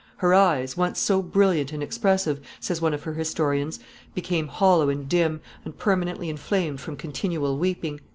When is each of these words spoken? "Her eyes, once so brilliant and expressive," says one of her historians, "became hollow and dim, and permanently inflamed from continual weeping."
"Her 0.17 0.33
eyes, 0.33 0.75
once 0.75 0.99
so 0.99 1.21
brilliant 1.21 1.71
and 1.71 1.83
expressive," 1.83 2.39
says 2.59 2.81
one 2.81 2.95
of 2.95 3.03
her 3.03 3.13
historians, 3.13 3.79
"became 4.15 4.47
hollow 4.47 4.89
and 4.89 5.07
dim, 5.07 5.41
and 5.63 5.77
permanently 5.77 6.27
inflamed 6.27 6.81
from 6.81 6.95
continual 6.95 7.59
weeping." 7.59 8.01